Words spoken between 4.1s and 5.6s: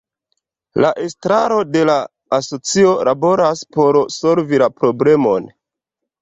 solvi la problemon.